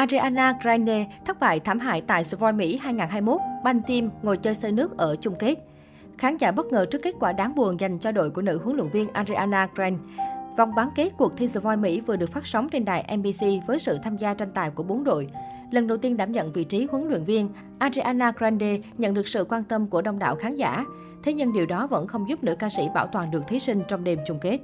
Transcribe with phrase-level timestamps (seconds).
[0.00, 4.54] Ariana Grande thất bại thảm hại tại The Voice Mỹ 2021, banh team ngồi chơi
[4.54, 5.54] xơi nước ở chung kết.
[6.18, 8.76] Khán giả bất ngờ trước kết quả đáng buồn dành cho đội của nữ huấn
[8.76, 9.98] luyện viên Ariana Grande.
[10.56, 13.66] Vòng bán kết cuộc thi The Voice Mỹ vừa được phát sóng trên đài NBC
[13.66, 15.26] với sự tham gia tranh tài của bốn đội.
[15.70, 17.48] Lần đầu tiên đảm nhận vị trí huấn luyện viên,
[17.78, 20.84] Ariana Grande nhận được sự quan tâm của đông đảo khán giả.
[21.22, 23.82] Thế nhưng điều đó vẫn không giúp nữ ca sĩ bảo toàn được thí sinh
[23.88, 24.58] trong đêm chung kết.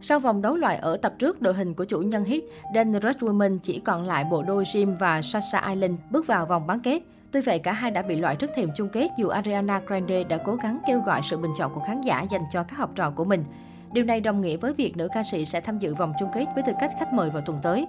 [0.00, 3.58] Sau vòng đấu loại ở tập trước, đội hình của chủ nhân hit Dangerous Women
[3.58, 7.02] chỉ còn lại bộ đôi Jim và Sasha Island bước vào vòng bán kết.
[7.32, 10.36] Tuy vậy, cả hai đã bị loại trước thềm chung kết dù Ariana Grande đã
[10.36, 13.10] cố gắng kêu gọi sự bình chọn của khán giả dành cho các học trò
[13.10, 13.44] của mình.
[13.92, 16.46] Điều này đồng nghĩa với việc nữ ca sĩ sẽ tham dự vòng chung kết
[16.54, 17.86] với tư cách khách mời vào tuần tới.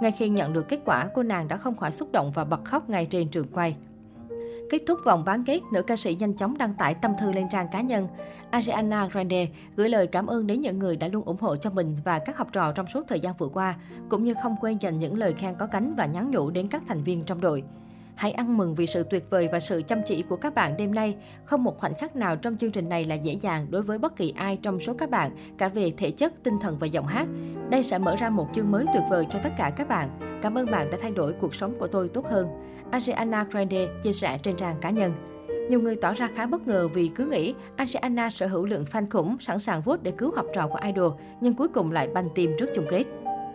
[0.00, 2.64] Ngay khi nhận được kết quả, cô nàng đã không khỏi xúc động và bật
[2.64, 3.76] khóc ngay trên trường quay.
[4.70, 7.48] Kết thúc vòng bán kết, nữ ca sĩ nhanh chóng đăng tải tâm thư lên
[7.50, 8.08] trang cá nhân.
[8.50, 11.96] Ariana Grande gửi lời cảm ơn đến những người đã luôn ủng hộ cho mình
[12.04, 13.76] và các học trò trong suốt thời gian vừa qua,
[14.08, 16.82] cũng như không quên dành những lời khen có cánh và nhắn nhủ đến các
[16.88, 17.62] thành viên trong đội.
[18.14, 20.94] Hãy ăn mừng vì sự tuyệt vời và sự chăm chỉ của các bạn đêm
[20.94, 21.16] nay.
[21.44, 24.16] Không một khoảnh khắc nào trong chương trình này là dễ dàng đối với bất
[24.16, 27.28] kỳ ai trong số các bạn, cả về thể chất, tinh thần và giọng hát.
[27.70, 30.29] Đây sẽ mở ra một chương mới tuyệt vời cho tất cả các bạn.
[30.42, 32.48] Cảm ơn bạn đã thay đổi cuộc sống của tôi tốt hơn.
[32.90, 35.12] Ariana Grande chia sẻ trên trang cá nhân.
[35.68, 39.06] Nhiều người tỏ ra khá bất ngờ vì cứ nghĩ Ariana sở hữu lượng fan
[39.10, 42.28] khủng, sẵn sàng vote để cứu học trò của idol, nhưng cuối cùng lại banh
[42.34, 43.02] tim trước chung kết.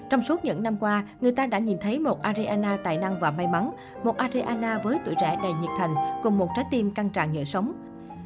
[0.10, 3.32] Trong suốt những năm qua, người ta đã nhìn thấy một Ariana tài năng và
[3.32, 3.72] may mắn,
[4.04, 7.44] một Ariana với tuổi trẻ đầy nhiệt thành, cùng một trái tim căng tràn nhựa
[7.44, 7.74] sống.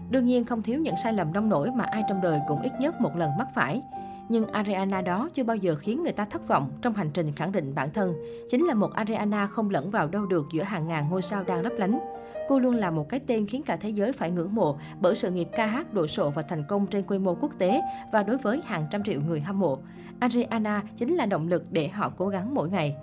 [0.09, 2.71] Đương nhiên không thiếu những sai lầm nông nổi mà ai trong đời cũng ít
[2.79, 3.81] nhất một lần mắc phải.
[4.29, 7.51] Nhưng Ariana đó chưa bao giờ khiến người ta thất vọng trong hành trình khẳng
[7.51, 8.13] định bản thân.
[8.51, 11.61] Chính là một Ariana không lẫn vào đâu được giữa hàng ngàn ngôi sao đang
[11.61, 11.99] lấp lánh.
[12.47, 15.31] Cô luôn là một cái tên khiến cả thế giới phải ngưỡng mộ bởi sự
[15.31, 18.37] nghiệp ca hát đồ sộ và thành công trên quy mô quốc tế và đối
[18.37, 19.77] với hàng trăm triệu người hâm mộ.
[20.19, 22.95] Ariana chính là động lực để họ cố gắng mỗi ngày.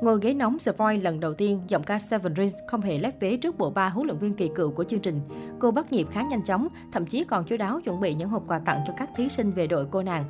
[0.00, 3.20] Ngồi ghế nóng The Voice lần đầu tiên, giọng ca Seven Rings không hề lép
[3.20, 5.20] vế trước bộ ba huấn luyện viên kỳ cựu của chương trình.
[5.58, 8.42] Cô bắt nhịp khá nhanh chóng, thậm chí còn chú đáo chuẩn bị những hộp
[8.48, 10.24] quà tặng cho các thí sinh về đội cô nàng.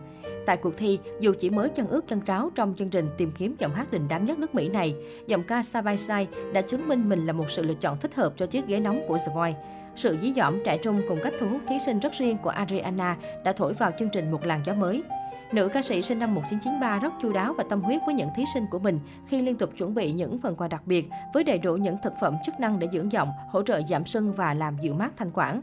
[0.47, 3.56] Tại cuộc thi, dù chỉ mới chân ướt chân tráo trong chương trình tìm kiếm
[3.59, 4.95] giọng hát đình đám nhất nước Mỹ này,
[5.27, 8.15] giọng ca Side by Side đã chứng minh mình là một sự lựa chọn thích
[8.15, 9.59] hợp cho chiếc ghế nóng của The Voice.
[9.97, 13.16] Sự dí dỏm trẻ trung cùng cách thu hút thí sinh rất riêng của Adriana
[13.45, 15.03] đã thổi vào chương trình một làn gió mới.
[15.53, 18.44] Nữ ca sĩ sinh năm 1993 rất chu đáo và tâm huyết với những thí
[18.55, 21.59] sinh của mình khi liên tục chuẩn bị những phần quà đặc biệt với đầy
[21.59, 24.77] đủ những thực phẩm chức năng để dưỡng giọng, hỗ trợ giảm sưng và làm
[24.83, 25.62] dịu mát thanh quản.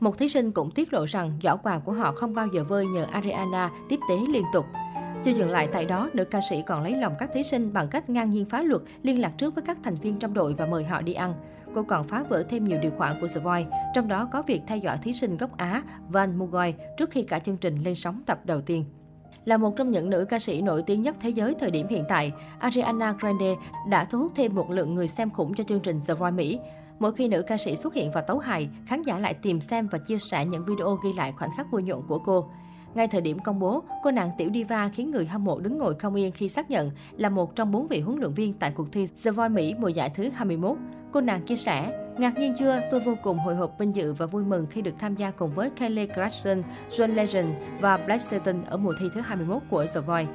[0.00, 2.86] Một thí sinh cũng tiết lộ rằng giỏ quà của họ không bao giờ vơi
[2.86, 4.66] nhờ Ariana tiếp tế liên tục.
[5.24, 7.88] Chưa dừng lại tại đó, nữ ca sĩ còn lấy lòng các thí sinh bằng
[7.88, 10.66] cách ngang nhiên phá luật, liên lạc trước với các thành viên trong đội và
[10.66, 11.34] mời họ đi ăn.
[11.74, 14.62] Cô còn phá vỡ thêm nhiều điều khoản của The Voice, trong đó có việc
[14.66, 18.22] theo dõi thí sinh gốc Á Van Mugoy trước khi cả chương trình lên sóng
[18.26, 18.84] tập đầu tiên.
[19.48, 22.04] Là một trong những nữ ca sĩ nổi tiếng nhất thế giới thời điểm hiện
[22.08, 23.54] tại, Ariana Grande
[23.88, 26.58] đã thu hút thêm một lượng người xem khủng cho chương trình The Voice Mỹ.
[26.98, 29.88] Mỗi khi nữ ca sĩ xuất hiện và tấu hài, khán giả lại tìm xem
[29.88, 32.50] và chia sẻ những video ghi lại khoảnh khắc vui nhộn của cô.
[32.94, 35.94] Ngay thời điểm công bố, cô nàng tiểu diva khiến người hâm mộ đứng ngồi
[35.94, 38.92] không yên khi xác nhận là một trong bốn vị huấn luyện viên tại cuộc
[38.92, 40.76] thi The Voice Mỹ mùa giải thứ 21.
[41.12, 42.80] Cô nàng chia sẻ, Ngạc nhiên chưa?
[42.90, 45.50] Tôi vô cùng hồi hộp vinh dự và vui mừng khi được tham gia cùng
[45.50, 47.48] với Kelly Clarkson, John Legend
[47.80, 50.32] và Black Satan ở mùa thi thứ 21 của The Voice.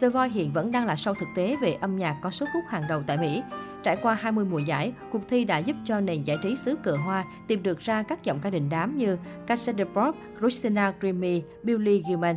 [0.00, 2.64] The Voice hiện vẫn đang là show thực tế về âm nhạc có sức hút
[2.68, 3.42] hàng đầu tại Mỹ.
[3.82, 6.96] Trải qua 20 mùa giải, cuộc thi đã giúp cho nền giải trí xứ cờ
[6.96, 12.02] hoa tìm được ra các giọng ca đình đám như Cassandra Pop, Christina Grimmie, Billy
[12.08, 12.36] Gilman.